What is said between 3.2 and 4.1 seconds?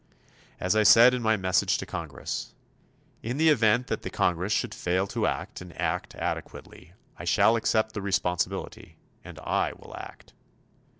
In the event that the